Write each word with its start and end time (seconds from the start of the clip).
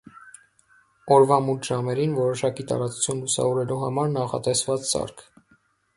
Օրվա 1.15 1.37
մութ 1.49 1.69
ժամերին 1.69 2.17
որոշակի 2.21 2.67
տարածություն 2.71 3.23
լուսավորելու 3.27 3.81
համար 3.85 4.11
նախատեսված 4.19 4.93
սարք։ 4.95 5.27